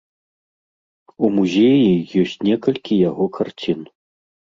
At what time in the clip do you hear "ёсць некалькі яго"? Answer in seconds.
2.21-3.25